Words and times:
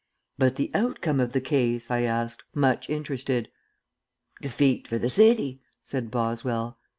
"But 0.35 0.55
the 0.55 0.71
outcome 0.73 1.19
of 1.19 1.31
the 1.31 1.39
case?" 1.41 1.91
I 1.91 2.01
asked, 2.01 2.41
much 2.55 2.89
interested. 2.89 3.51
"Defeat 4.41 4.87
for 4.87 4.97
the 4.97 5.11
city," 5.11 5.61
said 5.85 6.09
Boswell. 6.09 6.79